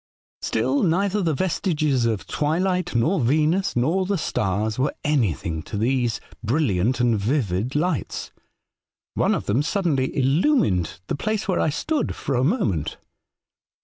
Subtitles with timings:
[0.41, 4.79] Still neither A Strange Letter, 51 the vestiges of twilight, nor Venus, nor the stars
[4.79, 8.31] were anything to these brilHant and vivid lights.
[9.13, 12.97] One of them suddenly illumined the place where I stood, for a moment.